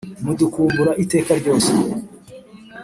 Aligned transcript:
mudukumbura 0.25 0.91
iteka 1.03 1.31
ryose 1.41 1.71